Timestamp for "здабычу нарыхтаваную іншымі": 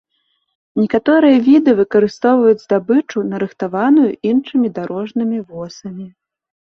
2.65-4.67